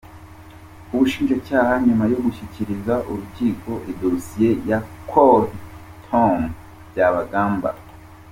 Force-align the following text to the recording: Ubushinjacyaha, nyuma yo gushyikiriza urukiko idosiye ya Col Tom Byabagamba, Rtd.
Ubushinjacyaha, 0.93 1.73
nyuma 1.85 2.05
yo 2.11 2.19
gushyikiriza 2.25 2.93
urukiko 3.09 3.71
idosiye 3.91 4.49
ya 4.69 4.79
Col 5.11 5.43
Tom 6.05 6.33
Byabagamba, 6.91 7.67
Rtd. 7.75 7.89